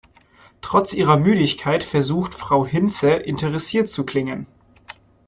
Trotz 0.61 0.93
ihrer 0.93 1.15
Müdigkeit 1.17 1.83
versucht 1.83 2.33
Frau 2.33 2.65
Hinze, 2.65 3.11
interessiert 3.11 3.87
zu 3.87 4.03
klingen. 4.03 4.47